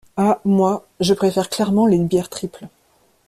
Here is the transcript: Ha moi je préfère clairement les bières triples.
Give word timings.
Ha 0.17 0.41
moi 0.45 0.81
je 0.99 1.13
préfère 1.13 1.47
clairement 1.47 1.85
les 1.85 1.99
bières 1.99 2.29
triples. 2.29 2.67